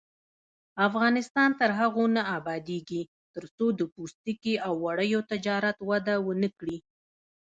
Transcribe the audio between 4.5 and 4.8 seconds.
او